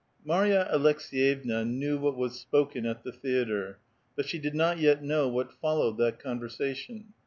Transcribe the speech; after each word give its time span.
MakyaAlekseyevna 0.25 1.63
knew 1.67 1.99
what 1.99 2.17
was 2.17 2.39
spoken 2.39 2.87
at 2.87 3.03
the 3.03 3.11
theatre, 3.11 3.77
but 4.15 4.25
she 4.25 4.39
did 4.39 4.55
not 4.55 4.79
yet 4.79 5.03
know 5.03 5.27
what 5.27 5.53
followed 5.53 5.99
that 5.99 6.17
conversation. 6.17 7.13